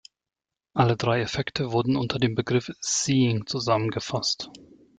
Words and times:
Alle 0.73 0.97
drei 0.97 1.21
Effekte 1.21 1.73
werden 1.73 1.95
unter 1.95 2.17
dem 2.17 2.33
Begriff 2.33 2.71
Seeing 2.79 3.45
zusammengefasst. 3.45 4.49